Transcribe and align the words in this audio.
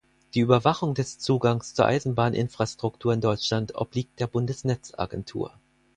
Die 0.33 0.39
Überwachung 0.39 0.95
des 0.95 1.19
Zugangs 1.19 1.75
zur 1.75 1.85
Eisenbahninfrastruktur 1.85 3.13
in 3.13 3.21
Deutschland 3.21 3.75
obliegt 3.75 4.19
der 4.19 4.25
Bundesnetzagentur. 4.25 5.53